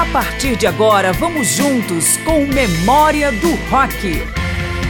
A 0.00 0.06
partir 0.06 0.56
de 0.56 0.66
agora, 0.66 1.12
vamos 1.12 1.48
juntos 1.48 2.16
com 2.24 2.46
Memória 2.46 3.30
do 3.32 3.50
Rock. 3.68 4.24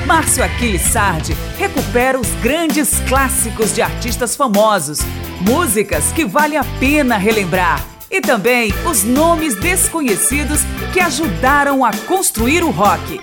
Márcio 0.07 0.45
Aquiles 0.45 0.83
Sardi 0.83 1.37
recupera 1.59 2.17
os 2.17 2.29
grandes 2.41 3.01
clássicos 3.09 3.75
de 3.75 3.83
artistas 3.83 4.37
famosos, 4.37 5.01
músicas 5.41 6.13
que 6.13 6.25
vale 6.25 6.57
a 6.57 6.63
pena 6.79 7.17
relembrar 7.17 7.85
e 8.09 8.21
também 8.21 8.73
os 8.89 9.03
nomes 9.03 9.57
desconhecidos 9.57 10.61
que 10.93 11.01
ajudaram 11.01 11.85
a 11.85 11.91
construir 12.07 12.63
o 12.63 12.71
rock. 12.71 13.21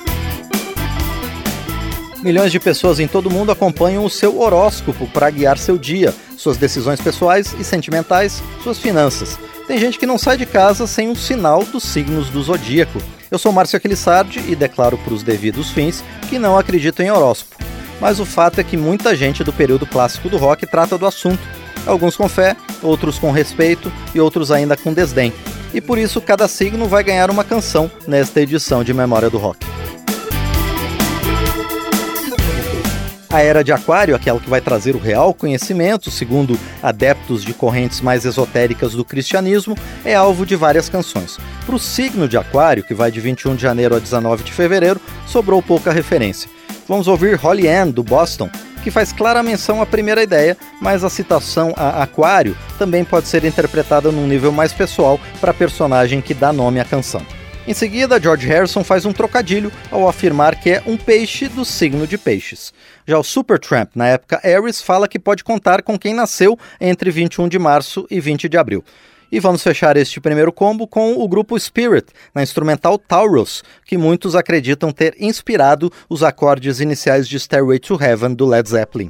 Milhões 2.22 2.52
de 2.52 2.60
pessoas 2.60 3.00
em 3.00 3.08
todo 3.08 3.28
o 3.28 3.32
mundo 3.32 3.50
acompanham 3.50 4.04
o 4.04 4.10
seu 4.10 4.42
horóscopo 4.42 5.08
para 5.08 5.30
guiar 5.30 5.58
seu 5.58 5.78
dia, 5.78 6.14
suas 6.48 6.56
decisões 6.56 7.02
pessoais 7.02 7.54
e 7.60 7.64
sentimentais, 7.64 8.42
suas 8.64 8.78
finanças. 8.78 9.38
Tem 9.68 9.78
gente 9.78 10.00
que 10.00 10.06
não 10.06 10.18
sai 10.18 10.38
de 10.38 10.46
casa 10.46 10.88
sem 10.88 11.10
um 11.10 11.16
sinal 11.16 11.66
dos 11.66 11.84
signos 11.84 12.30
do 12.30 12.42
zodíaco. 12.42 13.02
Eu 13.30 13.38
sou 13.38 13.52
Márcio 13.52 13.76
Aquilissardi 13.76 14.42
e 14.48 14.56
declaro 14.56 14.98
para 14.98 15.14
os 15.14 15.24
devidos 15.24 15.72
fins 15.72 16.02
que 16.30 16.40
não 16.40 16.58
acredito 16.58 17.02
em 17.02 17.12
horóscopo. 17.12 17.62
Mas 18.00 18.22
o 18.22 18.26
fato 18.26 18.62
é 18.62 18.64
que 18.64 18.78
muita 18.78 19.14
gente 19.14 19.44
do 19.44 19.52
período 19.52 19.86
clássico 19.86 20.30
do 20.30 20.38
rock 20.38 20.66
trata 20.66 20.98
do 20.98 21.06
assunto. 21.06 21.42
Alguns 21.86 22.16
com 22.16 22.30
fé, 22.30 22.56
outros 22.82 23.20
com 23.20 23.30
respeito 23.30 23.92
e 24.16 24.22
outros 24.22 24.50
ainda 24.50 24.78
com 24.78 24.94
desdém. 24.94 25.34
E 25.74 25.82
por 25.82 25.98
isso 25.98 26.22
cada 26.22 26.48
signo 26.48 26.88
vai 26.88 27.04
ganhar 27.04 27.30
uma 27.30 27.44
canção 27.44 27.92
nesta 28.08 28.40
edição 28.40 28.86
de 28.86 28.94
Memória 28.94 29.30
do 29.30 29.38
Rock. 29.38 29.68
A 33.30 33.42
era 33.42 33.62
de 33.62 33.74
Aquário, 33.74 34.16
aquela 34.16 34.40
que 34.40 34.50
vai 34.50 34.62
trazer 34.62 34.96
o 34.96 35.00
real 35.00 35.34
conhecimento, 35.34 36.10
segundo 36.10 36.58
adeptos 36.82 37.44
de 37.44 37.54
correntes 37.54 38.00
mais 38.00 38.24
esotéricas 38.24 38.94
do 38.94 39.04
cristianismo, 39.04 39.76
é 40.06 40.16
alvo 40.16 40.46
de 40.46 40.56
várias 40.56 40.88
canções. 40.88 41.38
Para 41.66 41.76
o 41.76 41.80
signo 41.80 42.26
de 42.26 42.38
Aquário, 42.38 42.86
que 42.86 42.94
vai 42.94 43.12
de 43.12 43.20
21 43.20 43.58
de 43.58 43.62
janeiro 43.62 43.98
a 43.98 44.00
19 44.00 44.46
de 44.46 44.54
fevereiro, 44.54 45.02
sobrou 45.26 45.62
pouca 45.62 45.92
referência. 45.92 46.50
Vamos 46.88 47.10
ouvir 47.10 47.36
Holly 47.36 47.68
Ann, 47.68 47.92
do 47.92 48.02
Boston, 48.02 48.50
que 48.82 48.90
faz 48.90 49.12
clara 49.12 49.44
menção 49.44 49.82
à 49.82 49.86
primeira 49.86 50.24
ideia, 50.24 50.56
mas 50.80 51.04
a 51.04 51.10
citação 51.10 51.74
a 51.76 52.04
Aquário 52.04 52.58
também 52.80 53.04
pode 53.04 53.28
ser 53.28 53.44
interpretada 53.44 54.10
num 54.10 54.26
nível 54.26 54.54
mais 54.54 54.72
pessoal 54.72 55.20
para 55.42 55.52
a 55.52 55.54
personagem 55.54 56.22
que 56.22 56.34
dá 56.34 56.54
nome 56.54 56.80
à 56.80 56.86
canção. 56.86 57.22
Em 57.68 57.74
seguida, 57.74 58.18
George 58.18 58.48
Harrison 58.48 58.82
faz 58.82 59.06
um 59.06 59.12
trocadilho 59.12 59.70
ao 59.92 60.08
afirmar 60.08 60.56
que 60.56 60.70
é 60.70 60.82
um 60.86 60.96
peixe 60.96 61.50
do 61.50 61.66
signo 61.66 62.08
de 62.08 62.18
peixes. 62.18 62.74
Já 63.08 63.18
o 63.18 63.24
Supertramp, 63.24 63.92
na 63.96 64.06
época 64.10 64.42
Ares, 64.44 64.82
fala 64.82 65.08
que 65.08 65.18
pode 65.18 65.42
contar 65.42 65.82
com 65.82 65.98
quem 65.98 66.14
nasceu 66.14 66.60
entre 66.80 67.10
21 67.10 67.48
de 67.48 67.58
março 67.58 68.06
e 68.12 68.20
20 68.20 68.50
de 68.50 68.58
abril. 68.58 68.84
E 69.32 69.40
vamos 69.40 69.64
fechar 69.64 69.96
este 69.96 70.20
primeiro 70.20 70.52
combo 70.52 70.86
com 70.86 71.14
o 71.14 71.28
grupo 71.28 71.58
Spirit, 71.58 72.08
na 72.36 72.44
instrumental 72.44 72.98
Taurus, 72.98 73.64
que 73.86 73.98
muitos 73.98 74.36
acreditam 74.36 74.92
ter 74.92 75.16
inspirado 75.20 75.90
os 76.10 76.22
acordes 76.22 76.82
iniciais 76.82 77.30
de 77.30 77.40
Stairway 77.40 77.80
to 77.80 77.98
Heaven 78.02 78.34
do 78.34 78.46
Led 78.46 78.68
Zeppelin. 78.70 79.10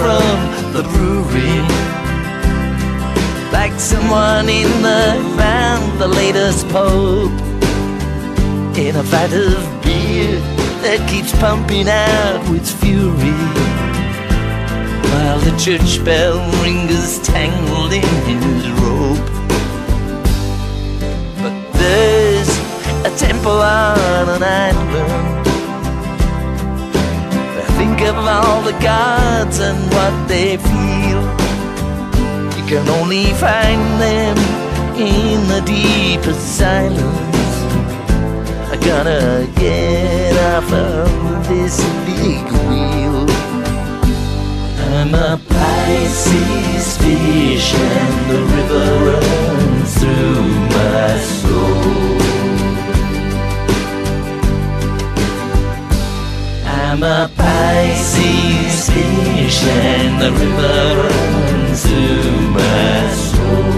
from 0.00 0.34
the 0.72 0.82
brewery. 0.92 1.60
Like 3.52 3.78
someone 3.78 4.48
in 4.48 4.70
the 4.80 5.02
found 5.36 6.00
the 6.00 6.08
latest 6.08 6.66
pope 6.68 7.38
in 8.84 8.96
a 8.96 9.04
vat 9.12 9.32
of 9.32 9.62
beer 9.84 10.40
that 10.84 11.00
keeps 11.10 11.32
pumping 11.38 11.88
out 11.88 12.40
with 12.50 12.66
fury. 12.80 13.42
While 15.10 15.40
the 15.48 15.54
church 15.64 16.02
bell 16.02 16.38
ringers 16.62 17.18
tangled 17.32 17.92
in 17.92 18.10
his 18.30 18.64
rope. 18.80 19.28
But 21.42 21.56
there's 21.80 22.52
a 23.04 23.12
temple 23.18 23.60
on 23.60 24.26
an 24.36 24.42
island 24.42 25.39
Of 28.02 28.16
all 28.16 28.62
the 28.62 28.72
gods 28.80 29.60
and 29.60 29.78
what 29.92 30.26
they 30.26 30.56
feel. 30.56 31.22
You 32.56 32.64
can 32.66 32.88
only 32.88 33.26
find 33.34 34.00
them 34.00 34.36
in 34.96 35.46
the 35.46 35.60
deepest 35.64 36.56
silence. 36.56 37.54
I 38.72 38.76
gotta 38.84 39.46
get 39.54 40.34
off 40.54 40.72
of 40.72 41.46
this 41.46 41.76
big 42.06 42.42
wheel. 42.66 43.28
I'm 44.96 45.14
a 45.14 45.38
Pisces 45.48 46.96
fish 46.96 47.74
and 47.74 48.30
the 48.30 48.40
river 48.56 48.88
runs 49.08 49.94
through 50.00 50.42
my 50.74 51.18
soul. 51.18 52.39
I'm 57.02 57.06
a 57.06 57.30
Pisces 57.34 58.90
fish 58.90 59.62
and 59.64 60.20
the 60.20 60.30
river 60.32 61.08
runs 61.08 61.82
through 61.82 62.50
my 62.50 63.10
soul. 63.24 63.72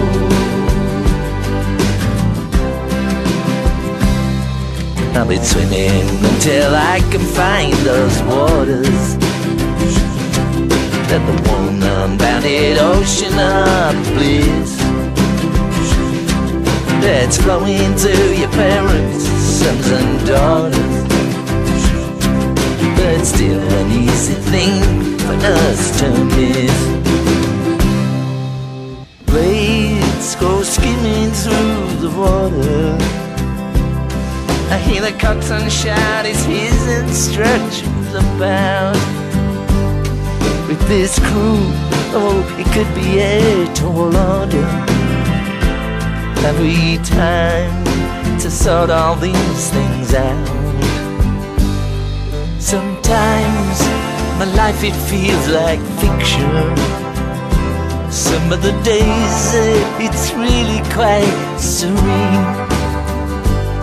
I'll 5.15 5.25
be 5.25 5.37
swimming 5.37 6.03
until 6.33 6.75
I 6.75 6.99
can 7.11 7.21
find 7.21 7.73
those 7.85 8.21
waters 8.23 9.15
that 11.07 11.23
the 11.25 11.49
one 11.49 11.81
unbounded 11.81 12.77
ocean 12.77 13.39
of 13.39 13.95
bliss 14.15 14.75
that's 16.99 17.37
flowing 17.37 17.95
to 17.95 18.35
your 18.37 18.49
parents, 18.49 19.23
sons 19.23 19.91
and 19.91 20.27
daughters 20.27 21.02
it's 23.23 23.31
still 23.33 23.61
an 23.61 23.89
easy 23.89 24.33
thing 24.51 25.17
for 25.19 25.35
us 25.45 25.97
to 25.97 26.09
miss. 26.35 26.77
Blades 29.25 30.35
go 30.35 30.61
skimming 30.61 31.31
through 31.31 32.01
the 32.03 32.11
water. 32.17 32.97
I 34.69 34.77
hear 34.77 35.01
the 35.01 35.17
coxswain 35.17 35.69
shout, 35.69 36.25
it's 36.25 36.43
his 36.43 36.85
instructions 37.01 38.13
about. 38.13 38.97
With 40.67 40.85
this 40.89 41.17
crew, 41.19 41.63
oh, 42.19 42.43
it 42.59 42.67
could 42.73 42.93
be 42.93 43.19
a 43.19 43.73
tall 43.73 44.13
order. 44.17 44.67
Every 46.45 47.01
time 47.05 47.85
to 48.39 48.51
sort 48.51 48.89
all 48.89 49.15
these 49.15 49.69
things 49.69 50.13
out. 50.13 50.62
Sometimes 52.63 53.79
my 54.39 54.45
life 54.55 54.85
it 54.85 54.95
feels 55.11 55.47
like 55.49 55.81
fiction. 55.99 56.49
Some 58.09 58.53
of 58.53 58.63
the 58.63 58.71
days 58.83 59.53
eh, 59.53 60.05
it's 60.05 60.31
really 60.31 60.79
quite 60.93 61.57
serene. 61.59 62.45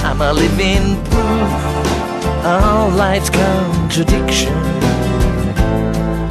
I'm 0.02 0.22
a 0.22 0.32
living 0.32 0.96
proof 1.10 1.52
of 2.42 2.94
life's 2.94 3.28
contradiction. 3.28 4.54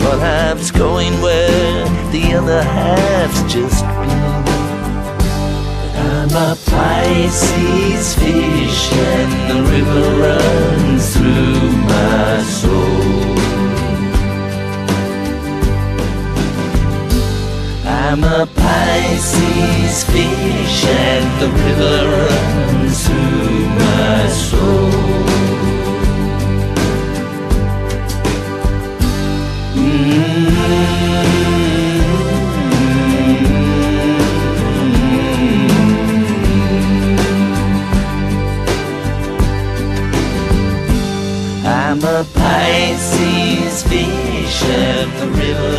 One 0.09 0.19
half's 0.19 0.71
going 0.71 1.13
where 1.21 1.85
the 2.11 2.33
other 2.33 2.63
half's 2.63 3.53
just 3.53 3.85
been. 3.85 4.18
I'm 6.31 6.35
a 6.35 6.55
Pisces 6.67 8.13
fish 8.13 8.93
and 8.93 9.49
the 9.49 9.63
river 9.71 10.21
runs 10.21 11.13
through 11.17 11.71
my 11.71 12.43
soul. 12.43 13.39
I'm 17.83 18.23
a 18.23 18.45
Pisces 18.45 20.03
fish 20.03 20.85
and 20.85 21.41
the 21.41 21.49
river 21.49 21.97
runs 22.27 23.07
through 23.07 23.65
my 23.79 24.27
soul. 24.27 25.58
a 42.19 42.23
Pisces 42.33 43.83
fish 43.83 44.63
and 44.63 45.11
the 45.21 45.27
river. 45.39 45.78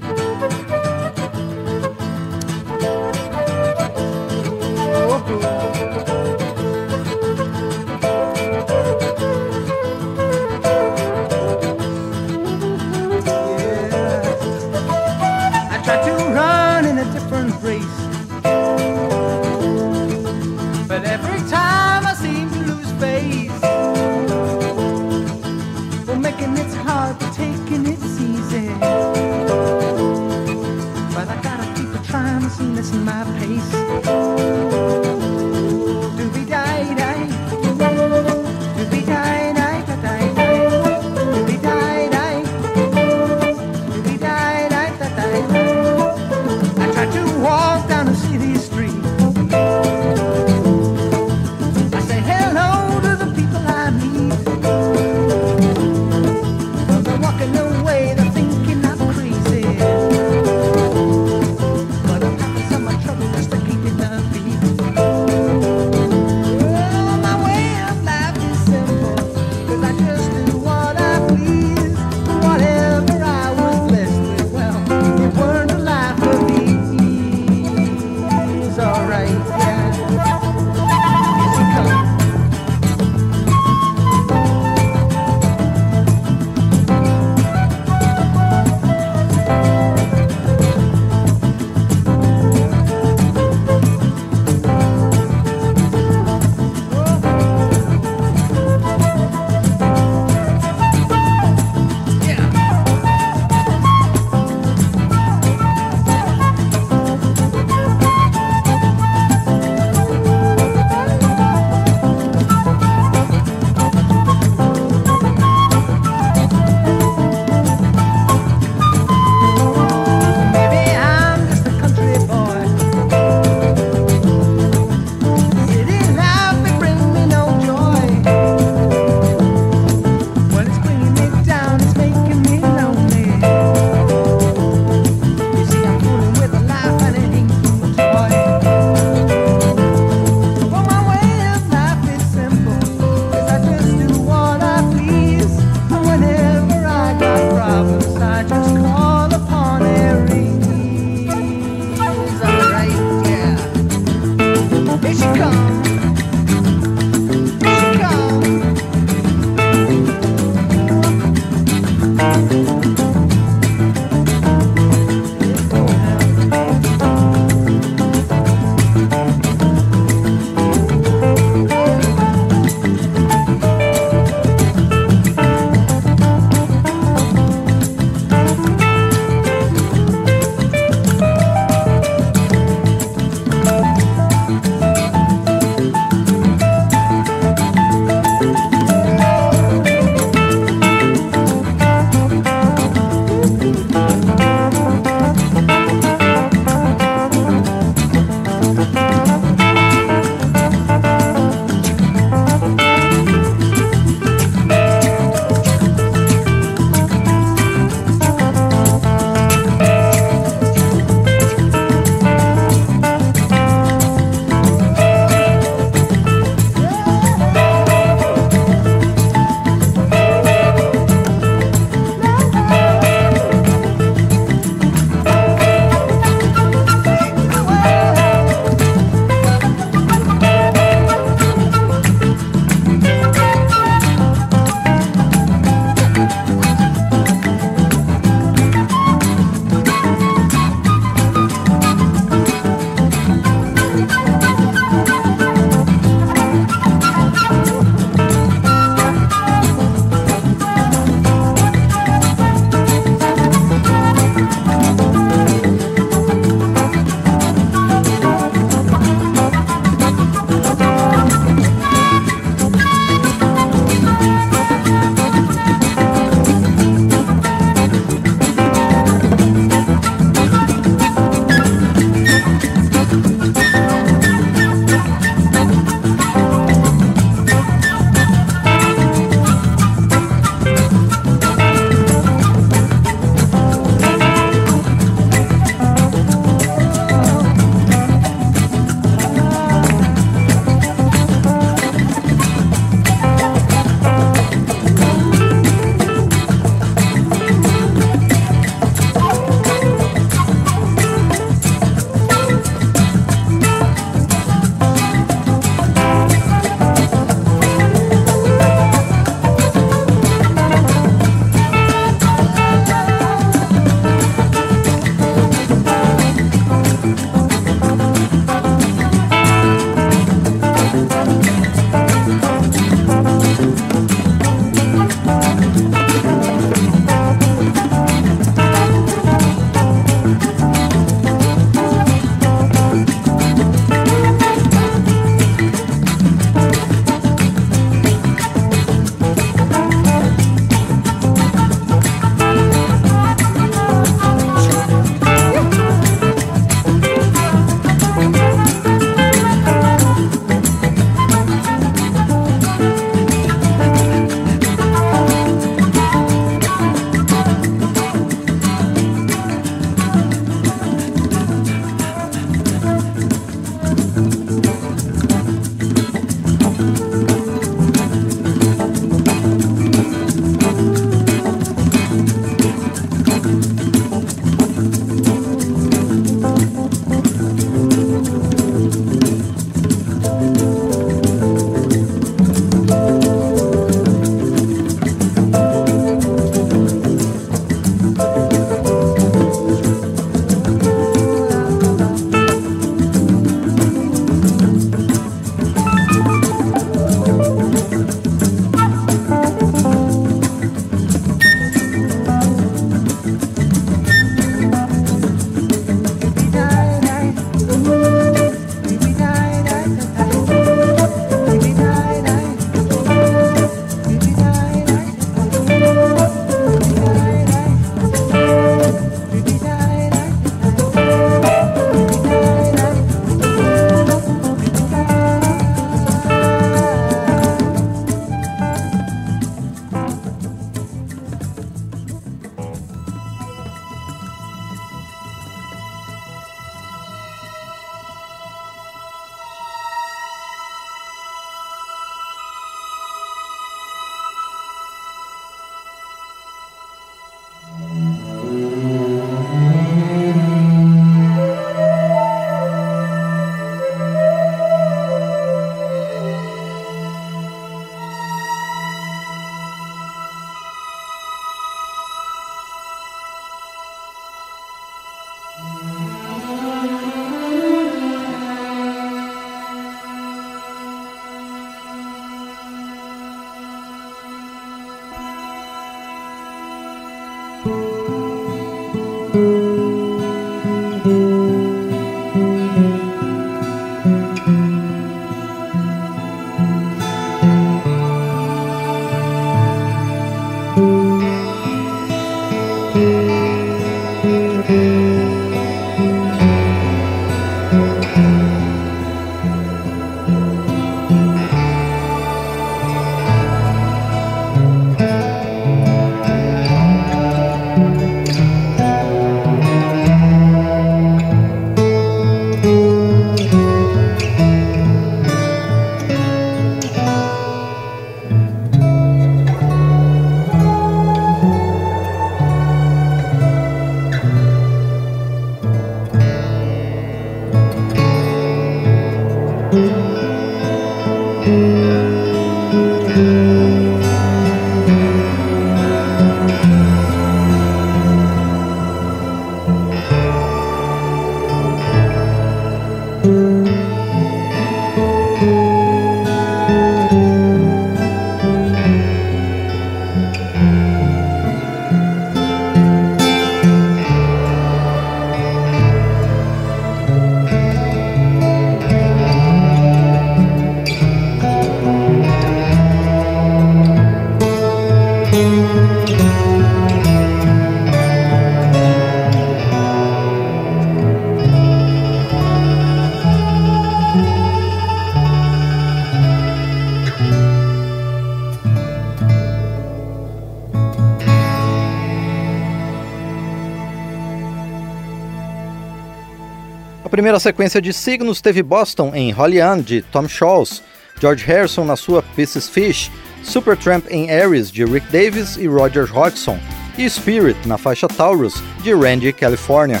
Primeira 587.18 587.40
sequência 587.40 587.82
de 587.82 587.92
signos 587.92 588.40
teve 588.40 588.62
Boston 588.62 589.10
em 589.12 589.32
Holly 589.32 589.60
Ann, 589.60 589.80
de 589.80 590.02
Tom 590.02 590.28
Scholz, 590.28 590.84
George 591.20 591.44
Harrison 591.44 591.84
na 591.84 591.96
sua 591.96 592.22
Pieces 592.22 592.68
Fish, 592.68 593.10
Supertramp 593.42 594.06
em 594.08 594.30
Aries, 594.30 594.70
de 594.70 594.84
Rick 594.84 595.10
Davis 595.10 595.56
e 595.56 595.66
Roger 595.66 596.04
Hodgson, 596.04 596.60
e 596.96 597.10
Spirit 597.10 597.58
na 597.66 597.76
faixa 597.76 598.06
Taurus, 598.06 598.62
de 598.84 598.94
Randy 598.94 599.32
California. 599.32 600.00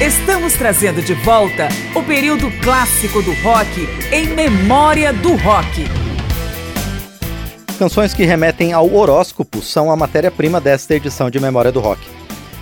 Estamos 0.00 0.54
trazendo 0.54 1.02
de 1.02 1.12
volta 1.12 1.68
o 1.94 2.02
período 2.02 2.50
clássico 2.62 3.20
do 3.20 3.34
rock 3.42 3.86
em 4.10 4.28
memória 4.28 5.12
do 5.12 5.36
rock. 5.36 5.97
Canções 7.78 8.12
que 8.12 8.24
remetem 8.24 8.72
ao 8.72 8.92
horóscopo 8.92 9.62
são 9.62 9.88
a 9.88 9.94
matéria-prima 9.94 10.60
desta 10.60 10.96
edição 10.96 11.30
de 11.30 11.38
Memória 11.38 11.70
do 11.70 11.78
Rock. 11.78 12.00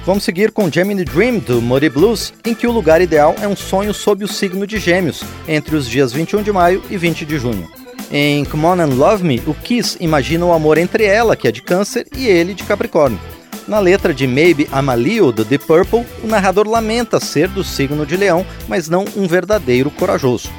Vamos 0.05 0.25
seguir 0.25 0.53
com 0.53 0.71
Gemini 0.71 1.07
Dream 1.07 1.39
do 1.39 1.63
Muddy 1.63 1.89
Blues, 1.89 2.35
em 2.45 2.55
que 2.55 2.67
o 2.67 2.71
lugar 2.71 3.01
ideal 3.01 3.35
é 3.41 3.49
um 3.49 3.57
sonho 3.57 3.95
sob 3.95 4.23
o 4.23 4.29
signo 4.29 4.67
de 4.67 4.79
Gêmeos, 4.79 5.25
entre 5.49 5.75
os 5.75 5.89
dias 5.89 6.13
21 6.13 6.43
de 6.43 6.53
maio 6.53 6.83
e 6.91 6.99
20 6.99 7.25
de 7.25 7.39
junho. 7.39 7.67
Em 8.13 8.45
Come 8.45 8.67
On 8.67 8.79
and 8.79 8.95
Love 8.95 9.25
Me, 9.25 9.43
o 9.47 9.55
Kiss 9.55 9.97
imagina 10.01 10.45
o 10.45 10.53
amor 10.53 10.77
entre 10.77 11.05
ela, 11.05 11.35
que 11.35 11.49
é 11.49 11.51
de 11.51 11.63
Câncer, 11.63 12.07
e 12.15 12.27
ele, 12.27 12.53
de 12.53 12.65
Capricórnio. 12.65 13.19
Na 13.67 13.79
letra 13.79 14.13
de 14.13 14.27
Maybe 14.27 14.69
Amalio 14.71 15.33
do 15.33 15.47
Deep 15.47 15.65
Purple, 15.65 16.05
o 16.23 16.27
narrador 16.27 16.69
lamenta 16.69 17.19
ser 17.19 17.49
do 17.49 17.65
signo 17.65 18.05
de 18.05 18.19
Leão, 18.19 18.45
mas 18.69 18.87
não 18.87 19.07
um 19.17 19.27
verdadeiro 19.27 19.91
corajoso. 19.91 20.51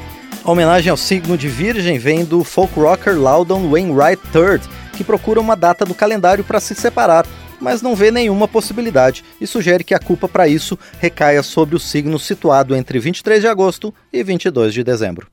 A 0.47 0.51
homenagem 0.51 0.89
ao 0.89 0.95
signo 0.95 1.37
de 1.37 1.49
Virgem 1.49 1.97
vem 1.99 2.23
do 2.23 2.41
folk 2.41 2.79
rocker 2.79 3.19
Loudon 3.19 3.69
Wainwright 3.69 4.21
III, 4.33 4.61
que 4.95 5.03
procura 5.03 5.41
uma 5.41 5.57
data 5.57 5.83
do 5.83 5.93
calendário 5.93 6.41
para 6.41 6.61
se 6.61 6.73
separar, 6.73 7.27
mas 7.59 7.81
não 7.81 7.93
vê 7.93 8.11
nenhuma 8.11 8.47
possibilidade 8.47 9.25
e 9.41 9.45
sugere 9.45 9.83
que 9.83 9.93
a 9.93 9.99
culpa 9.99 10.25
para 10.25 10.47
isso 10.47 10.79
recaia 11.01 11.43
sobre 11.43 11.75
o 11.75 11.79
signo 11.79 12.17
situado 12.17 12.77
entre 12.77 12.97
23 12.97 13.41
de 13.41 13.47
agosto 13.49 13.93
e 14.13 14.23
22 14.23 14.73
de 14.73 14.85
dezembro. 14.85 15.27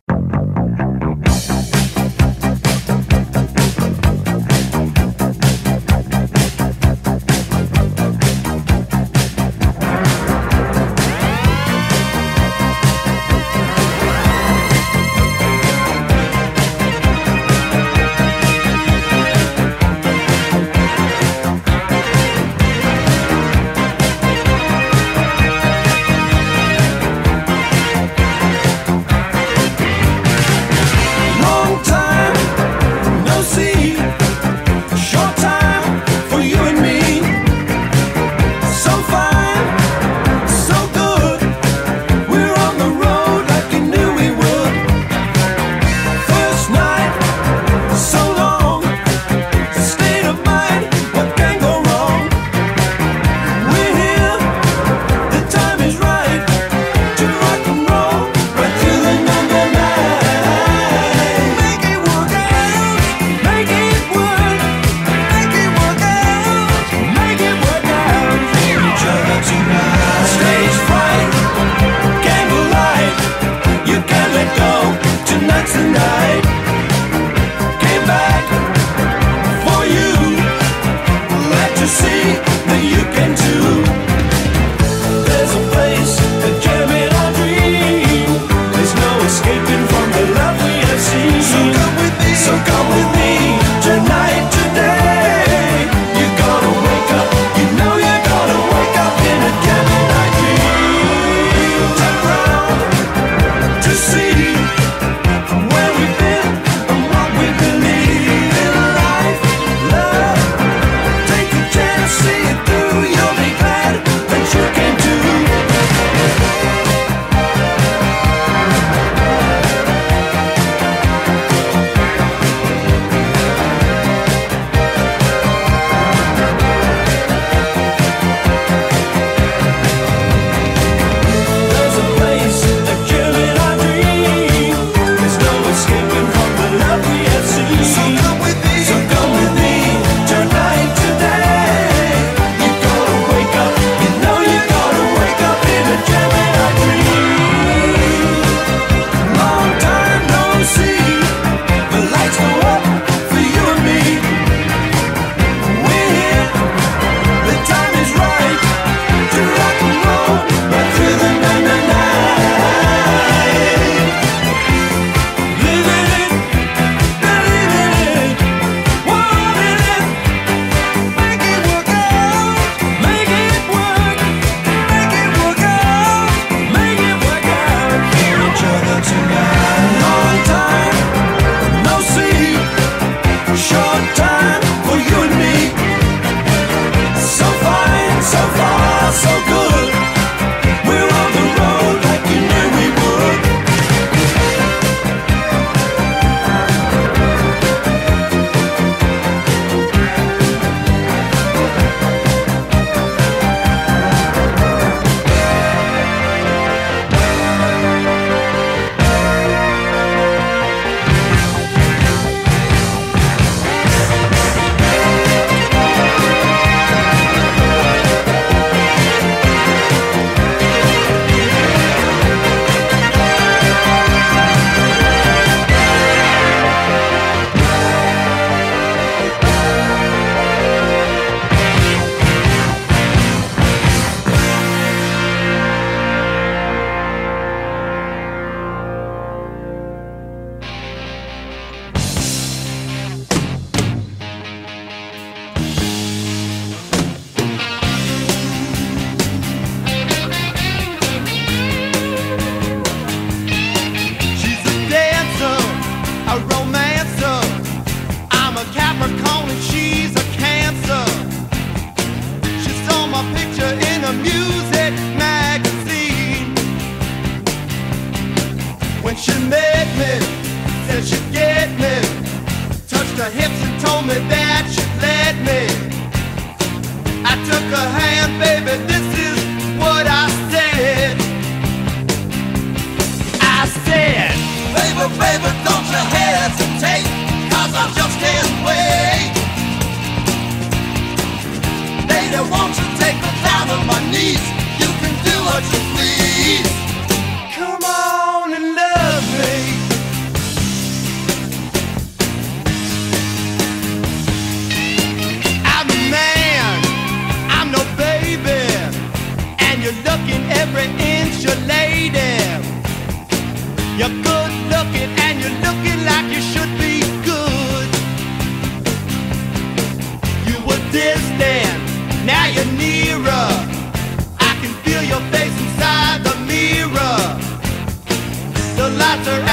The 329.22 329.43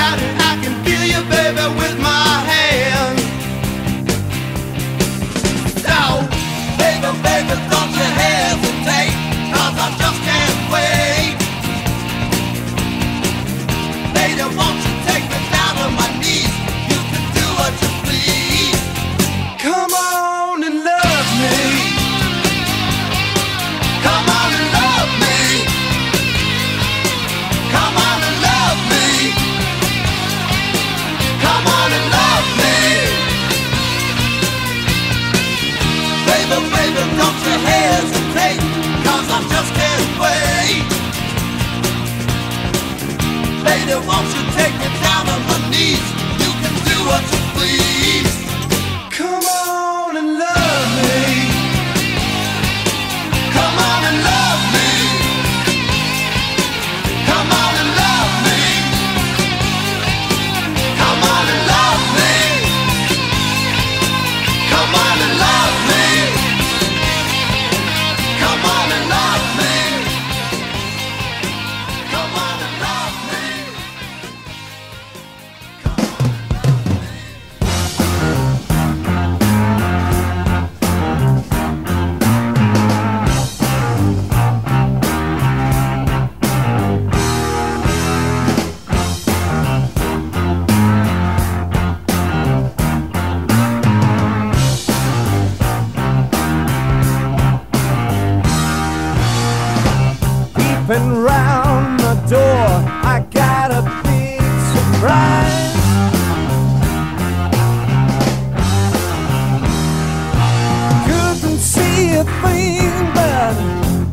see 112.24 112.78
thing 112.78 113.14
but 113.14 113.56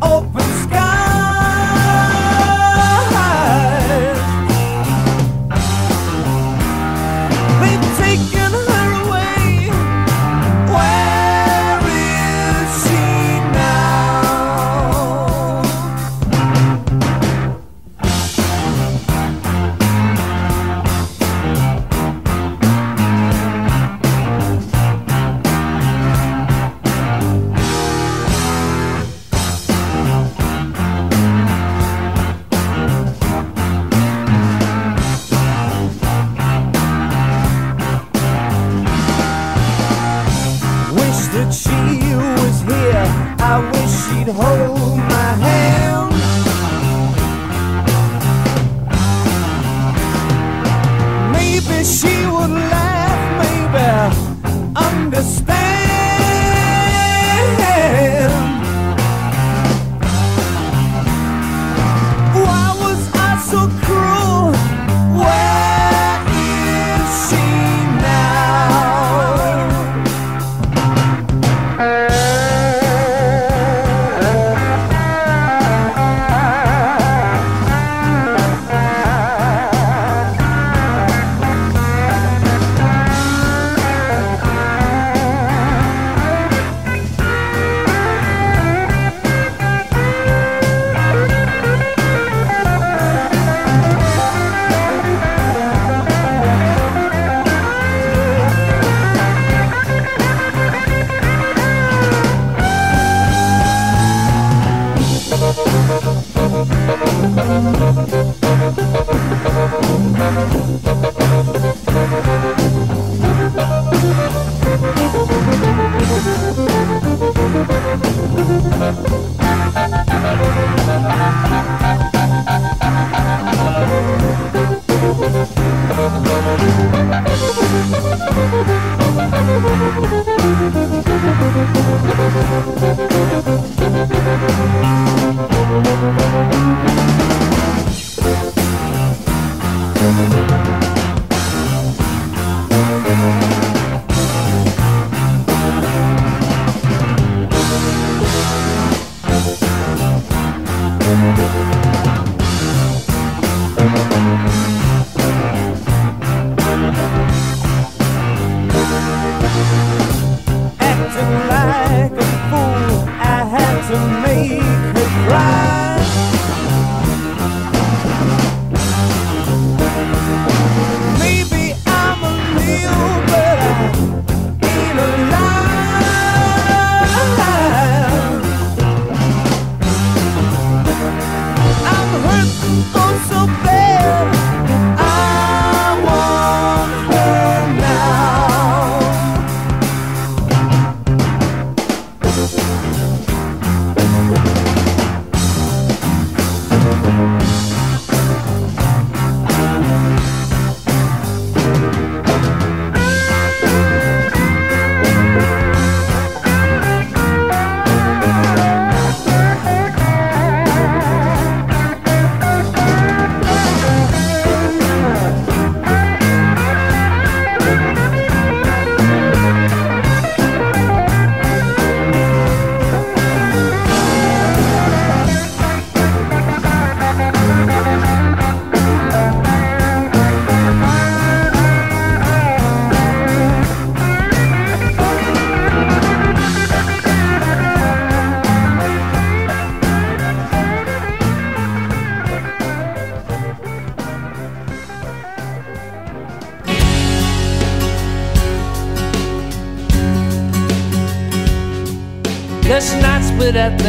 open 0.03 0.48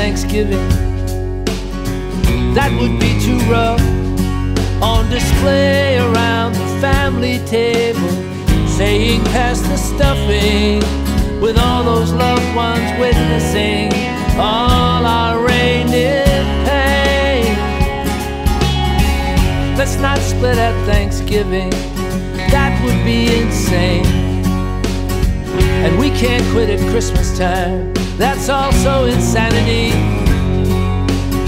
Thanksgiving. 0.10 0.68
That 2.56 2.72
would 2.82 3.00
be 3.00 3.14
too 3.22 3.38
rough. 3.46 3.80
On 4.82 5.08
display 5.08 6.00
around 6.00 6.54
the 6.54 6.66
family 6.82 7.38
table, 7.46 8.10
saying 8.68 9.24
pass 9.26 9.62
the 9.62 9.78
stuffing, 9.78 10.80
with 11.40 11.60
all 11.60 11.84
those 11.84 12.12
loved 12.12 12.56
ones 12.56 12.90
witnessing 13.00 13.94
all 14.40 15.06
our 15.06 15.48
in 15.48 16.44
pain. 16.66 17.56
Let's 19.78 19.98
not 19.98 20.18
split 20.18 20.58
at 20.58 20.74
Thanksgiving. 20.88 21.70
That 22.50 22.74
would 22.84 23.06
be 23.06 23.28
insane. 23.44 24.08
And 25.86 26.00
we 26.00 26.10
can't 26.10 26.44
quit 26.52 26.72
at 26.72 26.80
Christmas 26.90 27.38
time. 27.38 27.94
That's 28.20 28.50
also 28.50 29.06
insanity. 29.06 29.96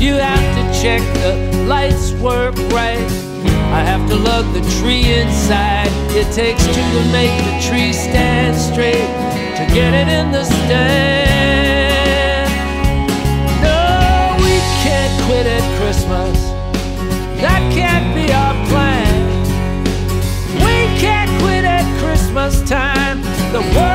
You 0.01 0.13
have 0.13 0.39
to 0.55 0.63
check 0.81 1.01
the 1.15 1.65
lights 1.67 2.13
work 2.13 2.55
right. 2.71 3.11
I 3.75 3.83
have 3.83 4.07
to 4.07 4.15
lug 4.15 4.45
the 4.53 4.61
tree 4.79 5.03
inside. 5.19 5.91
It 6.15 6.31
takes 6.33 6.65
two 6.67 6.89
to 6.97 7.03
make 7.11 7.35
the 7.43 7.59
tree 7.67 7.91
stand 7.91 8.55
straight 8.55 9.11
to 9.57 9.65
get 9.75 9.93
it 9.93 10.07
in 10.07 10.31
the 10.31 10.45
stand. 10.45 10.79
No, 13.61 14.37
we 14.39 14.55
can't 14.79 15.13
quit 15.27 15.47
at 15.47 15.63
Christmas. 15.77 16.39
That 17.41 17.61
can't 17.75 18.15
be 18.15 18.31
our 18.31 18.55
plan. 18.71 19.11
We 20.55 20.87
can't 21.01 21.31
quit 21.41 21.65
at 21.65 21.83
Christmas 21.99 22.61
time. 22.61 23.21
The 23.51 23.59
world 23.75 23.90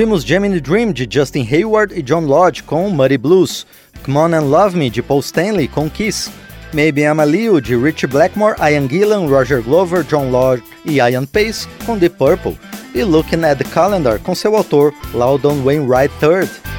Ouvimos 0.00 0.24
Gemini 0.24 0.60
Dream 0.60 0.92
de 0.92 1.06
Justin 1.06 1.46
Hayward 1.46 1.92
e 1.92 2.00
John 2.00 2.24
Lodge 2.24 2.62
com 2.62 2.88
Muddy 2.88 3.18
Blues, 3.18 3.66
Come 4.02 4.16
On 4.16 4.34
and 4.34 4.48
Love 4.48 4.74
Me 4.74 4.88
de 4.88 5.02
Paul 5.02 5.20
Stanley 5.20 5.68
com 5.68 5.90
Kiss, 5.90 6.30
Maybe 6.72 7.02
I'm 7.02 7.20
a 7.20 7.24
Leo 7.24 7.60
de 7.60 7.76
Richie 7.76 8.06
Blackmore, 8.06 8.56
Ian 8.60 8.88
Gillan, 8.88 9.28
Roger 9.28 9.60
Glover, 9.60 10.02
John 10.02 10.30
Lodge 10.30 10.62
e 10.86 11.00
Ian 11.00 11.26
Pace 11.26 11.68
com 11.84 11.98
The 11.98 12.08
Purple, 12.08 12.56
e 12.94 13.04
Looking 13.04 13.44
at 13.44 13.58
the 13.58 13.64
Calendar 13.64 14.18
com 14.20 14.34
seu 14.34 14.56
autor 14.56 14.94
Loudon 15.12 15.62
Wainwright 15.62 16.14
III. 16.22 16.69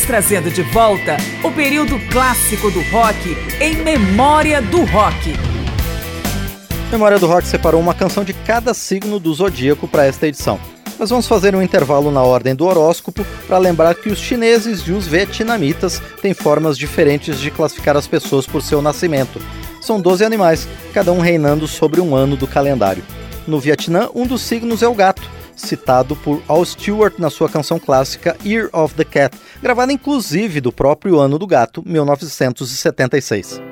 Estamos 0.00 0.06
trazendo 0.06 0.50
de 0.50 0.62
volta 0.62 1.16
o 1.44 1.50
período 1.50 1.98
clássico 2.10 2.70
do 2.70 2.80
rock 2.90 3.36
em 3.60 3.76
memória 3.76 4.62
do 4.62 4.84
rock. 4.84 5.34
Memória 6.90 7.18
do 7.18 7.26
Rock 7.26 7.46
separou 7.46 7.80
uma 7.80 7.94
canção 7.94 8.24
de 8.24 8.32
cada 8.32 8.72
signo 8.72 9.20
do 9.20 9.32
zodíaco 9.34 9.86
para 9.86 10.06
esta 10.06 10.26
edição. 10.26 10.58
Nós 10.98 11.10
vamos 11.10 11.26
fazer 11.26 11.54
um 11.54 11.62
intervalo 11.62 12.10
na 12.10 12.22
ordem 12.22 12.54
do 12.54 12.66
horóscopo 12.66 13.24
para 13.46 13.58
lembrar 13.58 13.94
que 13.94 14.08
os 14.08 14.18
chineses 14.18 14.80
e 14.80 14.92
os 14.92 15.06
vietnamitas 15.06 16.00
têm 16.22 16.32
formas 16.32 16.78
diferentes 16.78 17.38
de 17.38 17.50
classificar 17.50 17.96
as 17.96 18.06
pessoas 18.06 18.46
por 18.46 18.62
seu 18.62 18.80
nascimento. 18.80 19.40
São 19.82 20.00
12 20.00 20.24
animais, 20.24 20.66
cada 20.94 21.12
um 21.12 21.20
reinando 21.20 21.68
sobre 21.68 22.00
um 22.00 22.14
ano 22.14 22.36
do 22.36 22.46
calendário. 22.46 23.04
No 23.46 23.60
Vietnã, 23.60 24.08
um 24.14 24.26
dos 24.26 24.42
signos 24.42 24.82
é 24.82 24.88
o 24.88 24.94
gato, 24.94 25.28
citado 25.56 26.16
por 26.16 26.42
Al 26.48 26.64
Stewart 26.64 27.14
na 27.18 27.30
sua 27.30 27.48
canção 27.48 27.78
clássica 27.78 28.36
Year 28.44 28.68
of 28.72 28.94
the 28.94 29.04
Cat, 29.04 29.36
gravada 29.62 29.92
inclusive 29.92 30.60
do 30.60 30.72
próprio 30.72 31.18
ano 31.18 31.38
do 31.38 31.46
gato, 31.46 31.82
1976. 31.86 33.69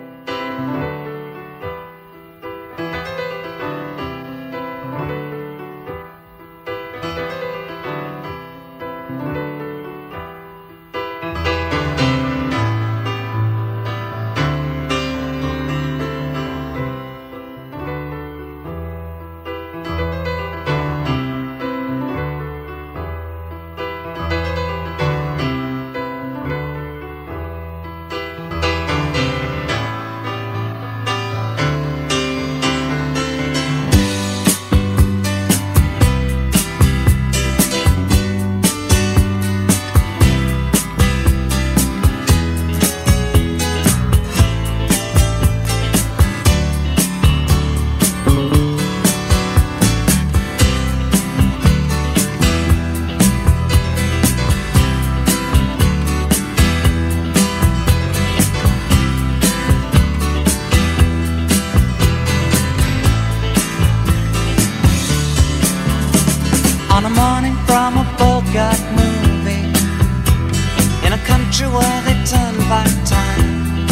Sanctuary 71.59 72.15
turn 72.25 72.55
back 72.71 72.87
time. 73.05 73.89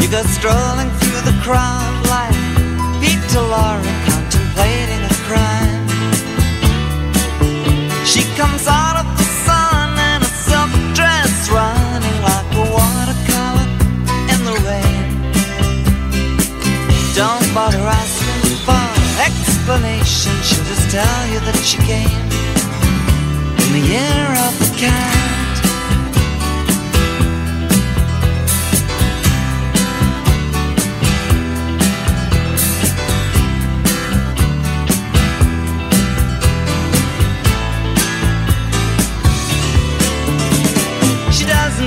You 0.00 0.08
go 0.08 0.22
strolling 0.22 0.88
through 0.96 1.20
the 1.28 1.36
crowd 1.44 1.92
like 2.08 2.32
Peter 3.04 3.44
Lorre 3.52 3.84
contemplating 4.08 5.04
a 5.04 5.14
crime. 5.28 5.84
She 8.06 8.22
comes 8.40 8.66
out 8.66 8.96
of 8.96 9.06
the 9.18 9.28
sun 9.44 9.92
in 10.08 10.22
a 10.22 10.32
silk 10.48 10.72
dress, 10.96 11.50
running 11.52 12.18
like 12.24 12.48
a 12.56 12.64
watercolor 12.72 13.68
in 14.32 14.40
the 14.48 14.56
rain. 14.64 15.20
Don't 17.14 17.44
bother 17.52 17.76
asking 17.76 18.56
for 18.64 18.88
explanation, 19.20 20.32
she'll 20.40 20.64
just 20.64 20.90
tell 20.90 21.26
you 21.28 21.40
that 21.40 21.60
she 21.60 21.76
came 21.84 22.24
in 23.60 23.72
the 23.76 23.84
year 23.86 24.28
of 24.48 24.58
the 24.60 24.74
cat. 24.80 25.43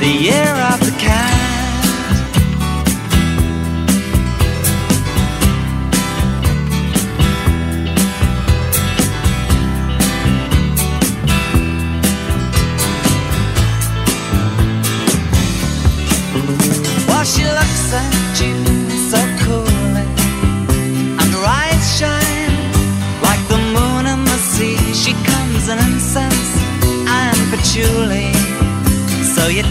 the 0.00 0.08
year 0.08 0.54
of 0.72 0.80
the 0.80 0.96
cat. 0.98 1.39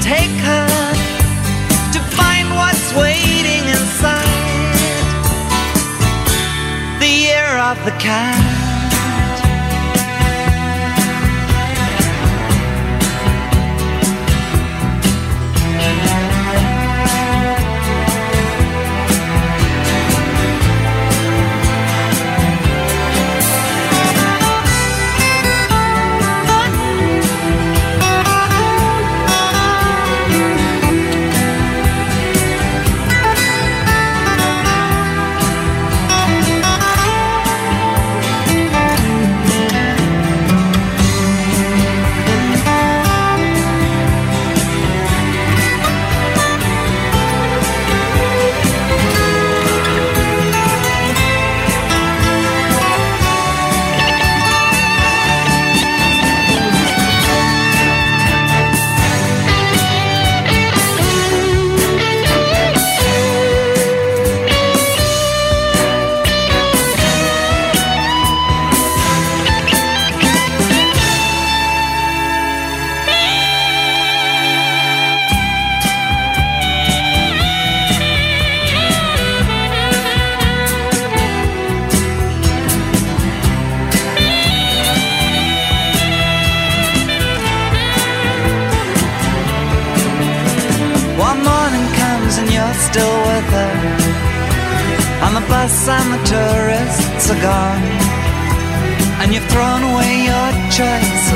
Take 0.01 0.35
her 0.49 0.67
to 1.93 1.99
find 2.15 2.47
what's 2.55 2.93
waiting 2.93 3.63
inside 3.67 4.25
the 6.99 7.07
year 7.07 7.57
of 7.57 7.77
the 7.85 7.91
cat. 7.99 8.48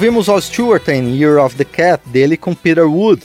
Ouvimos 0.00 0.30
Al 0.30 0.40
Stewart 0.40 0.88
em 0.88 1.14
Year 1.14 1.36
of 1.44 1.54
the 1.56 1.64
Cat, 1.64 2.02
dele 2.08 2.34
com 2.34 2.54
Peter 2.54 2.90
Wood. 2.90 3.24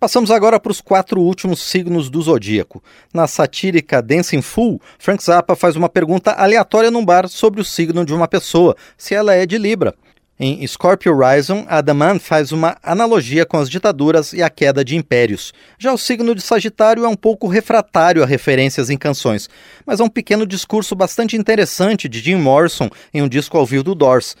Passamos 0.00 0.30
agora 0.30 0.58
para 0.58 0.72
os 0.72 0.80
quatro 0.80 1.20
últimos 1.20 1.60
signos 1.60 2.08
do 2.08 2.22
zodíaco. 2.22 2.82
Na 3.12 3.26
satírica 3.26 4.00
Dancing 4.00 4.40
Fool, 4.40 4.80
Frank 4.98 5.22
Zappa 5.22 5.54
faz 5.54 5.76
uma 5.76 5.90
pergunta 5.90 6.30
aleatória 6.30 6.90
num 6.90 7.04
bar 7.04 7.28
sobre 7.28 7.60
o 7.60 7.64
signo 7.64 8.02
de 8.02 8.14
uma 8.14 8.26
pessoa, 8.26 8.74
se 8.96 9.14
ela 9.14 9.34
é 9.34 9.44
de 9.44 9.58
Libra. 9.58 9.94
Em 10.38 10.66
Scorpio 10.66 11.16
Horizon, 11.16 11.64
Adaman 11.66 12.18
faz 12.18 12.52
uma 12.52 12.76
analogia 12.82 13.46
com 13.46 13.56
as 13.56 13.70
ditaduras 13.70 14.34
e 14.34 14.42
a 14.42 14.50
queda 14.50 14.84
de 14.84 14.94
impérios. 14.94 15.52
Já 15.78 15.94
o 15.94 15.98
signo 15.98 16.34
de 16.34 16.42
Sagitário 16.42 17.06
é 17.06 17.08
um 17.08 17.16
pouco 17.16 17.46
refratário 17.46 18.22
a 18.22 18.26
referências 18.26 18.90
em 18.90 18.98
canções, 18.98 19.48
mas 19.86 19.98
é 19.98 20.04
um 20.04 20.10
pequeno 20.10 20.46
discurso 20.46 20.94
bastante 20.94 21.36
interessante 21.36 22.06
de 22.06 22.20
Jim 22.20 22.36
Morrison 22.36 22.90
em 23.14 23.22
um 23.22 23.28
disco 23.28 23.56
ao 23.56 23.64
vivo 23.64 23.82
do 23.82 23.94
Doors. 23.94 24.36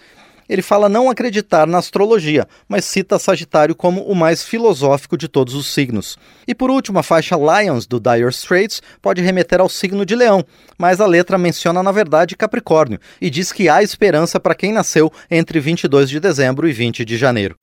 Ele 0.48 0.62
fala 0.62 0.88
não 0.88 1.10
acreditar 1.10 1.66
na 1.66 1.78
astrologia, 1.78 2.46
mas 2.68 2.84
cita 2.84 3.18
Sagitário 3.18 3.74
como 3.74 4.02
o 4.02 4.14
mais 4.14 4.42
filosófico 4.42 5.16
de 5.16 5.28
todos 5.28 5.54
os 5.54 5.72
signos. 5.72 6.16
E 6.46 6.54
por 6.54 6.70
último, 6.70 6.98
a 6.98 7.02
faixa 7.02 7.36
Lions 7.36 7.86
do 7.86 8.00
Dire 8.00 8.28
Straits 8.28 8.82
pode 9.00 9.22
remeter 9.22 9.60
ao 9.60 9.68
signo 9.68 10.04
de 10.04 10.14
Leão, 10.14 10.44
mas 10.78 11.00
a 11.00 11.06
letra 11.06 11.38
menciona 11.38 11.82
na 11.82 11.92
verdade 11.92 12.36
Capricórnio 12.36 12.98
e 13.20 13.30
diz 13.30 13.52
que 13.52 13.68
há 13.68 13.82
esperança 13.82 14.38
para 14.40 14.54
quem 14.54 14.72
nasceu 14.72 15.12
entre 15.30 15.60
22 15.60 16.08
de 16.10 16.20
dezembro 16.20 16.68
e 16.68 16.72
20 16.72 17.04
de 17.04 17.16
janeiro. 17.16 17.56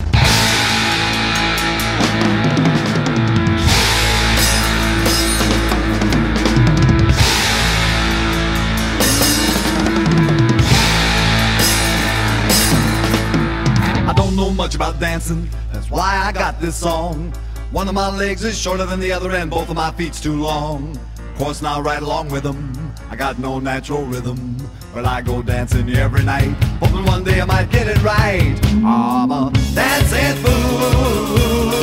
Much 14.73 14.89
about 14.89 14.99
dancing, 14.99 15.49
that's 15.71 15.89
why 15.89 16.23
I 16.25 16.31
got 16.31 16.59
this 16.59 16.75
song. 16.75 17.31
One 17.71 17.87
of 17.87 17.93
my 17.93 18.09
legs 18.15 18.43
is 18.43 18.57
shorter 18.57 18.85
than 18.85 18.99
the 18.99 19.11
other, 19.11 19.31
and 19.31 19.49
both 19.49 19.69
of 19.69 19.75
my 19.75 19.91
feet's 19.91 20.21
too 20.21 20.41
long. 20.41 20.97
Of 21.17 21.35
course, 21.37 21.61
now 21.61 21.81
right 21.81 22.01
along 22.01 22.29
with 22.29 22.43
them, 22.43 22.73
I 23.09 23.15
got 23.15 23.39
no 23.39 23.59
natural 23.59 24.03
rhythm. 24.03 24.57
But 24.93 25.05
I 25.05 25.21
go 25.21 25.41
dancing 25.41 25.89
every 25.89 26.23
night, 26.23 26.53
hoping 26.79 27.05
one 27.05 27.23
day 27.23 27.41
I 27.41 27.45
might 27.45 27.71
get 27.71 27.87
it 27.87 28.01
right. 28.03 28.59
I'm 28.85 29.31
a 29.31 29.51
dancing 29.73 30.43
fool. 30.43 31.73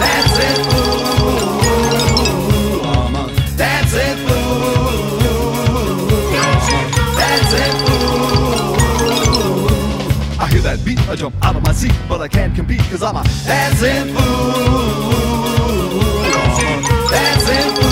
Dancing 0.00 0.64
fool. 0.70 1.59
Hear 10.60 10.76
that 10.76 10.84
beat, 10.84 11.00
I 11.08 11.16
jump 11.16 11.34
out 11.42 11.56
of 11.56 11.64
my 11.64 11.72
seat, 11.72 11.94
but 12.08 12.20
I 12.20 12.28
can't 12.28 12.54
compete 12.54 12.80
cause 12.90 13.02
I'm 13.02 13.16
a 13.16 13.24
dancing 13.44 14.14
fool. 14.14 15.30
Dancing 17.10 17.74
fool. 17.76 17.90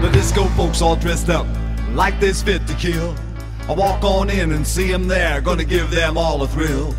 The 0.00 0.10
disco 0.12 0.44
folks 0.56 0.82
all 0.82 0.96
dressed 0.96 1.28
up 1.28 1.46
like 1.92 2.20
this 2.20 2.42
fit 2.42 2.66
to 2.66 2.74
kill. 2.74 3.14
I 3.68 3.72
walk 3.72 4.02
on 4.04 4.30
in 4.30 4.52
and 4.52 4.66
see 4.66 4.90
them 4.90 5.08
there, 5.08 5.40
gonna 5.40 5.64
give 5.64 5.90
them 5.90 6.16
all 6.16 6.42
a 6.42 6.48
thrill. 6.48 6.92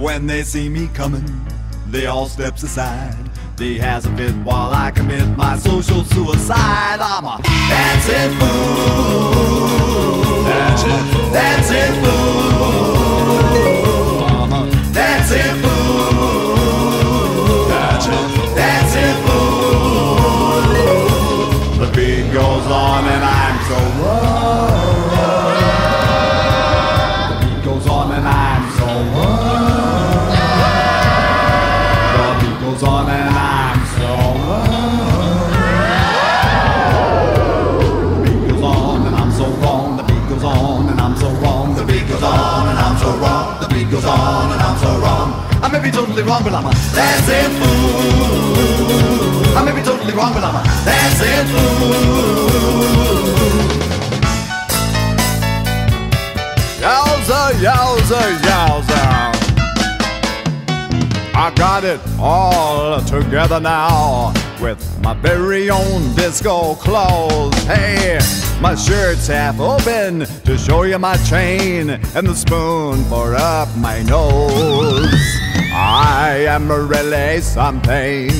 When 0.00 0.26
they 0.26 0.42
see 0.42 0.68
me 0.68 0.88
coming, 0.88 1.46
they 1.88 2.06
all 2.06 2.26
steps 2.26 2.62
aside. 2.62 3.14
They 3.56 3.78
has 3.78 4.04
a 4.04 4.14
fit 4.18 4.34
while 4.44 4.70
I 4.74 4.90
commit 4.90 5.34
my 5.34 5.56
social 5.56 6.04
suicide. 6.04 6.98
I'm 7.00 7.24
a 7.24 7.40
dancing 7.42 8.36
fool. 8.38 9.46
Dancing 10.44 11.04
fool. 11.10 11.30
Dancing 11.32 11.94
fool. 12.02 12.66
Uh-huh. 14.28 14.44
I'm 14.44 14.52
a 14.52 14.72
fool. 15.62 16.52
Dancing 17.72 18.28
fool. 18.28 18.54
Dancing 18.54 19.16
fool. 19.24 20.60
The 21.80 21.88
beat 21.96 22.26
goes 22.34 22.66
on 22.66 23.04
and 23.06 23.24
I'm 23.24 23.56
so 23.64 23.78
wrong. 24.04 24.25
Be 45.86 45.92
totally 45.92 46.22
wrong, 46.22 46.42
but 46.42 46.52
I'm 46.52 46.66
a 46.66 46.72
dancing 46.94 47.52
fool. 47.60 48.76
I 49.56 49.62
may 49.64 49.72
be 49.72 49.82
totally 49.82 50.12
wrong, 50.14 50.32
but 50.34 50.42
I'm 50.42 50.56
a 50.56 50.64
dancing 50.84 51.46
fool. 51.52 52.86
Yowza, 56.82 57.52
yowza, 57.66 58.20
yowza. 58.46 59.02
I 61.34 61.52
got 61.54 61.84
it 61.84 62.00
all 62.18 63.00
together 63.02 63.60
now 63.60 64.32
with 64.60 64.80
my 65.02 65.14
very 65.14 65.70
own 65.70 66.14
disco 66.16 66.74
clothes. 66.74 67.54
Hey, 67.64 68.18
my 68.60 68.74
shirt's 68.74 69.28
half 69.28 69.60
open 69.60 70.26
to 70.44 70.58
show 70.58 70.82
you 70.82 70.98
my 70.98 71.16
chain 71.18 71.90
and 71.90 72.26
the 72.26 72.34
spoon 72.34 73.04
for 73.04 73.34
up 73.36 73.68
my 73.76 74.02
nose. 74.02 75.35
I 75.78 76.46
am 76.48 76.72
really 76.72 77.42
something. 77.42 78.30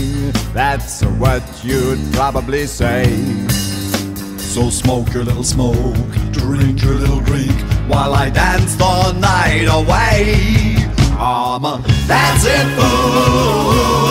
That's 0.55 1.03
what 1.21 1.43
you'd 1.63 2.01
probably 2.15 2.67
say. 2.67 3.05
So 4.39 4.71
smoke 4.71 5.13
your 5.13 5.23
little 5.23 5.45
smoke, 5.45 5.95
drink 6.33 6.83
your 6.83 6.95
little 6.95 7.21
drink, 7.21 7.53
while 7.89 8.15
I 8.15 8.31
dance 8.31 8.75
the 8.77 9.13
night 9.21 9.69
away. 9.71 10.77
I'm 11.19 11.63
a 11.67 11.83
dancing 12.09 12.71
fool. 12.75 14.07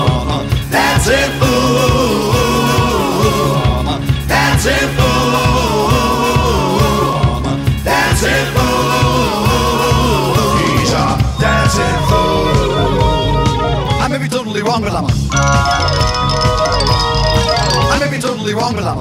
I'm 0.00 0.30
a 0.30 0.48
dancing 0.70 1.32
fool. 1.38 2.30
I'm 3.54 3.86
a 3.86 4.00
dancing 4.26 4.88
fool. 4.96 5.09
I 17.92 17.96
may 18.00 18.10
be 18.10 18.18
totally 18.20 18.54
wrong, 18.54 18.74
but 18.74 18.84
I'm 18.84 18.98
a. 18.98 19.00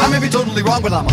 I 0.00 0.08
may 0.10 0.18
be 0.20 0.28
totally 0.28 0.62
wrong, 0.62 0.82
but 0.82 0.92
I'm 0.92 1.06
a. 1.06 1.10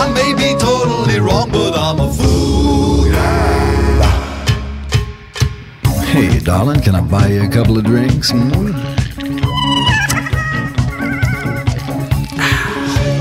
I 0.00 0.10
may 0.14 0.32
be 0.34 0.54
totally 0.58 1.20
wrong, 1.20 1.50
but 1.50 1.74
I'm 1.76 2.00
a 2.00 2.12
fool. 2.12 3.06
Yeah. 3.06 4.02
Hey, 6.04 6.38
darling, 6.40 6.80
can 6.80 6.94
I 6.94 7.00
buy 7.00 7.28
you 7.28 7.42
a 7.42 7.48
couple 7.48 7.78
of 7.78 7.84
drinks? 7.84 8.30
Hmm? 8.30 8.72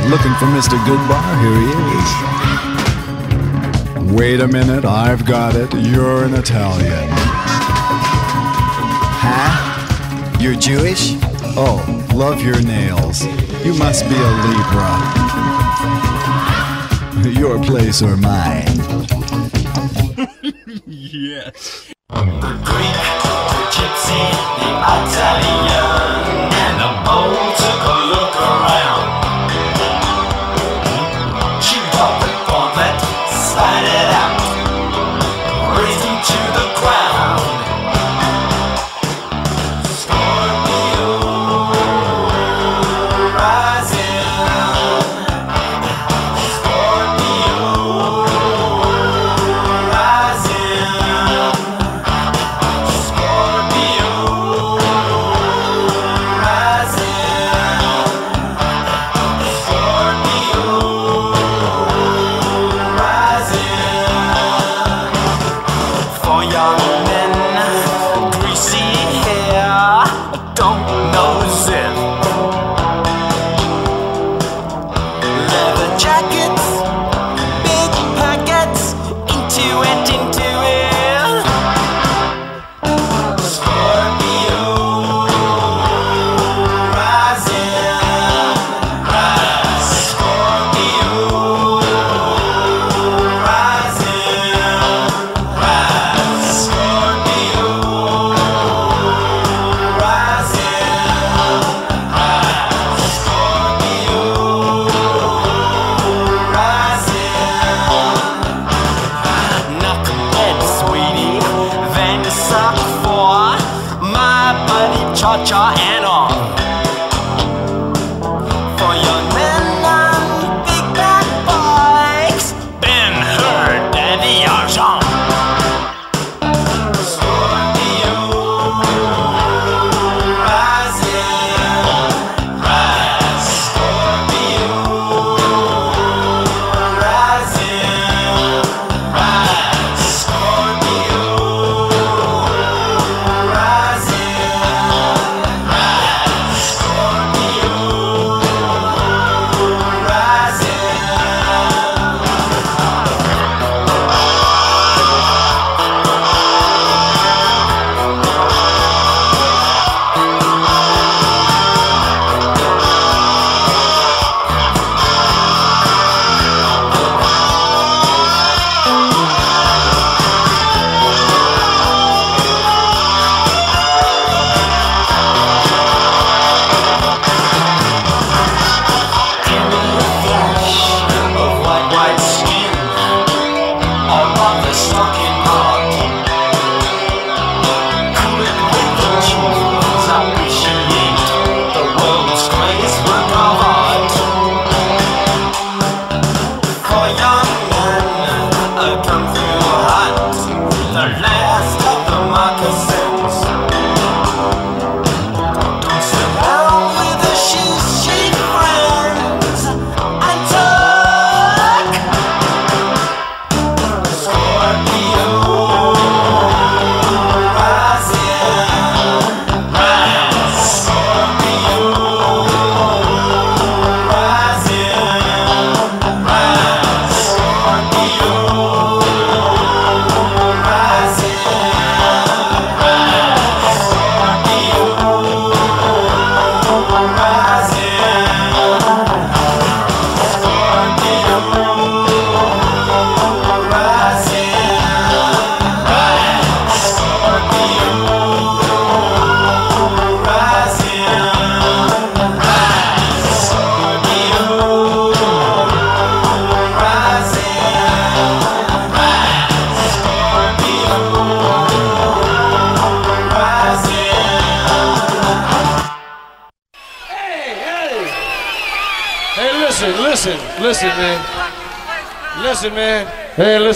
Looking 0.10 0.34
for 0.40 0.48
Mr. 0.56 0.78
Goodbar? 0.86 1.42
Here 1.42 1.60
he 1.60 1.68
is. 2.00 2.47
Wait 4.16 4.40
a 4.40 4.48
minute, 4.48 4.86
I've 4.86 5.26
got 5.26 5.56
it. 5.56 5.74
You're 5.74 6.24
an 6.24 6.34
Italian. 6.34 7.10
Huh? 9.20 10.40
You're 10.40 10.56
Jewish? 10.56 11.16
Oh, 11.58 11.84
love 12.16 12.42
your 12.42 12.62
nails. 12.62 13.26
You 13.66 13.74
must 13.74 14.08
be 14.08 14.16
a 14.16 14.32
Libra. 14.48 14.98
Your 17.38 17.62
place 17.64 18.02
or 18.02 18.16
mine? 18.16 18.66
yes. 20.86 21.94
Rising 36.30 37.07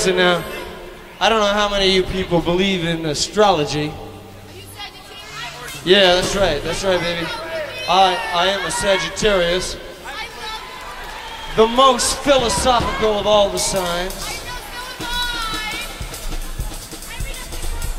listen 0.01 0.17
now. 0.17 0.43
I 1.19 1.29
don't 1.29 1.41
know 1.41 1.53
how 1.53 1.69
many 1.69 1.89
of 1.89 1.93
you 1.93 2.11
people 2.11 2.41
believe 2.41 2.85
in 2.85 3.05
astrology. 3.05 3.93
Yeah, 5.85 6.15
that's 6.15 6.35
right. 6.35 6.59
That's 6.63 6.83
right, 6.83 6.99
baby. 6.99 7.27
I, 7.87 8.17
I 8.33 8.47
am 8.47 8.65
a 8.65 8.71
Sagittarius. 8.71 9.77
The 11.55 11.67
most 11.67 12.17
philosophical 12.17 13.19
of 13.19 13.27
all 13.27 13.49
the 13.49 13.59
signs. 13.59 14.41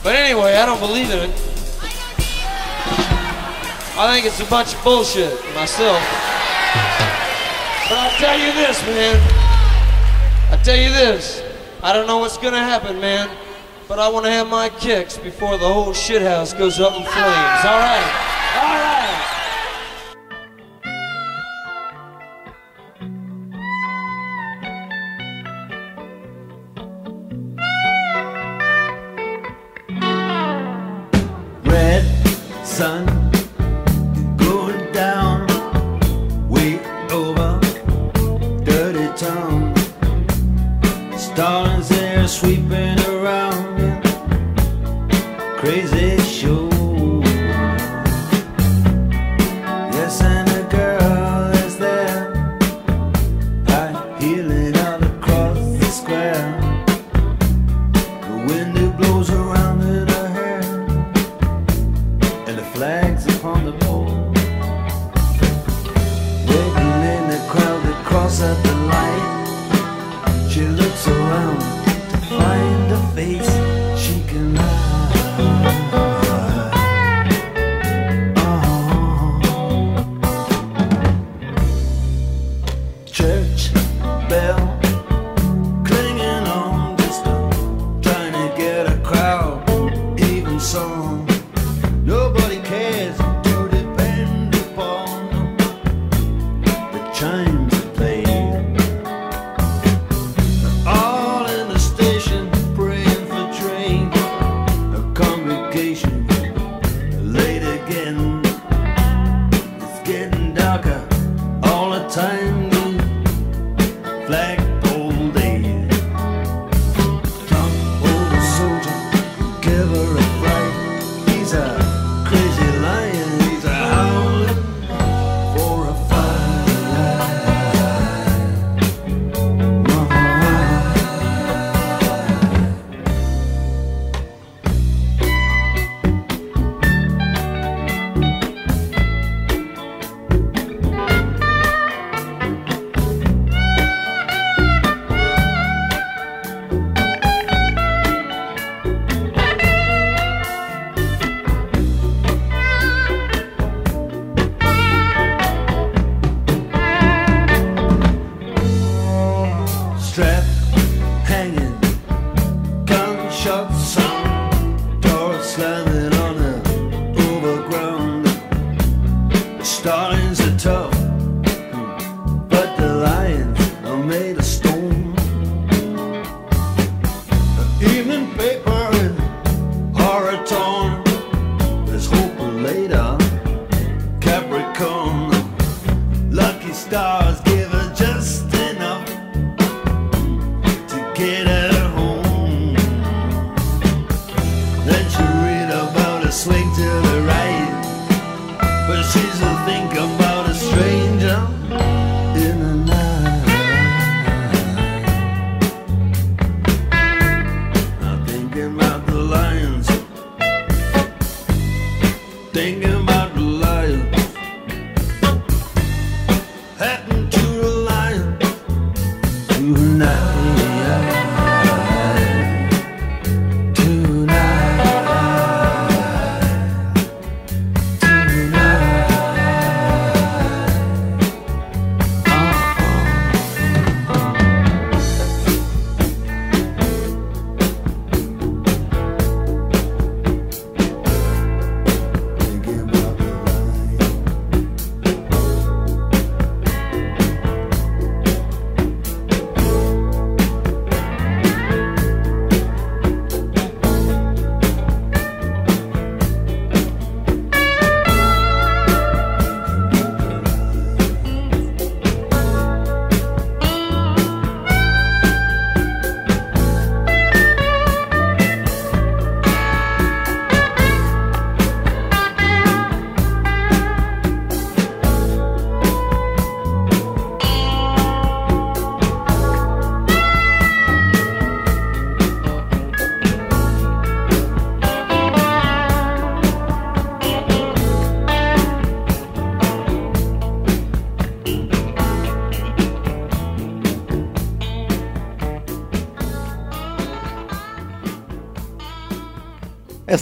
But 0.03 0.17
anyway, 0.17 0.57
I 0.57 0.67
don't 0.67 0.81
believe 0.81 1.09
in 1.09 1.31
it. 1.31 1.41
I 3.97 4.11
think 4.13 4.27
it's 4.27 4.41
a 4.41 4.51
bunch 4.51 4.75
of 4.75 4.83
bullshit 4.83 5.33
myself. 5.55 6.03
But 7.89 7.97
I'll 7.97 8.19
tell 8.19 8.37
you 8.41 8.53
this, 8.55 8.83
man. 8.87 10.51
I'll 10.51 10.65
tell 10.65 10.77
you 10.77 10.89
this. 10.89 11.42
I 11.85 11.93
don't 11.93 12.07
know 12.07 12.19
what's 12.19 12.39
gonna 12.39 12.61
happen, 12.61 13.01
man. 13.01 13.29
But 13.89 13.99
I 13.99 14.09
want 14.09 14.25
to 14.25 14.31
have 14.31 14.49
my 14.49 14.69
kicks 14.69 15.19
before 15.19 15.59
the 15.59 15.67
whole 15.67 15.93
shithouse 15.93 16.57
goes 16.57 16.79
up 16.79 16.95
in 16.95 17.03
flames. 17.03 17.65
All 17.65 17.79
right. 17.79 18.07
All 18.57 18.75
right. 18.79 19.03
Red 31.65 32.05
sun 32.65 33.12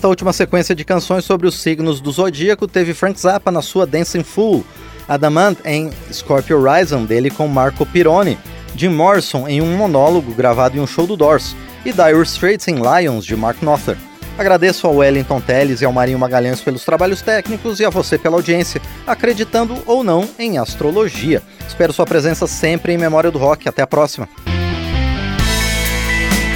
Esta 0.01 0.09
última 0.09 0.33
sequência 0.33 0.75
de 0.75 0.83
canções 0.83 1.27
sobre 1.27 1.47
os 1.47 1.61
signos 1.61 2.01
do 2.01 2.11
zodíaco 2.11 2.67
teve 2.67 2.95
Frank 2.95 3.21
Zappa 3.21 3.51
na 3.51 3.61
sua 3.61 3.87
Dancing 3.87 4.23
Fool, 4.23 4.65
Adamant 5.07 5.59
em 5.63 5.91
Scorpio 6.11 6.59
Rising 6.59 7.05
dele 7.05 7.29
com 7.29 7.47
Marco 7.47 7.85
Pironi, 7.85 8.39
Jim 8.75 8.89
Morrison 8.89 9.47
em 9.47 9.61
um 9.61 9.77
monólogo 9.77 10.33
gravado 10.33 10.75
em 10.75 10.81
um 10.81 10.87
show 10.87 11.07
do 11.07 11.19
Doors 11.19 11.55
e 11.85 11.93
Dire 11.93 12.23
Straits 12.23 12.67
em 12.69 12.77
Lions 12.77 13.27
de 13.27 13.37
Mark 13.37 13.61
Knopfler. 13.61 13.99
Agradeço 14.39 14.87
ao 14.87 14.97
Wellington 14.97 15.39
Teles 15.39 15.83
e 15.83 15.85
ao 15.85 15.93
Marinho 15.93 16.19
Magalhães 16.19 16.63
pelos 16.63 16.83
trabalhos 16.83 17.21
técnicos 17.21 17.79
e 17.79 17.85
a 17.85 17.91
você 17.91 18.17
pela 18.17 18.37
audiência, 18.37 18.81
acreditando 19.07 19.77
ou 19.85 20.03
não 20.03 20.27
em 20.39 20.57
astrologia. 20.57 21.43
Espero 21.69 21.93
sua 21.93 22.07
presença 22.07 22.47
sempre 22.47 22.95
em 22.95 22.97
Memória 22.97 23.31
do 23.31 23.39
Rock. 23.39 23.69
Até 23.69 23.83
a 23.83 23.87
próxima. 23.87 24.27